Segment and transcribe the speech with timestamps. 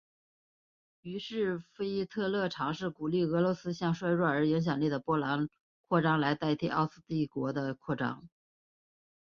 [1.01, 5.47] 于是腓特烈尝试鼓励俄罗斯向衰弱而无影响力的波兰
[5.87, 8.27] 扩张来代替向奥斯曼帝国的扩张。